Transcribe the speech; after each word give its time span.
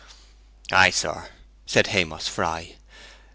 'Ay, 0.71 0.89
sir,' 0.89 1.29
said 1.67 1.85
Haymoss 1.89 2.27
Fry. 2.27 2.75